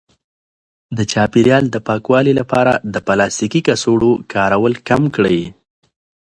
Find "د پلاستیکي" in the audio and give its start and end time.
2.93-3.61